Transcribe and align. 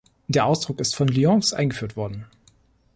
Der 0.27 0.47
Ausdruck 0.47 0.79
ist 0.79 0.95
von 0.95 1.07
Lyons 1.07 1.53
eingeführt 1.53 1.95
worden. 1.95 2.25